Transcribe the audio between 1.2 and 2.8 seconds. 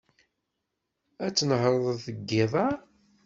Ad tnehṛeḍ deg yiḍ-a?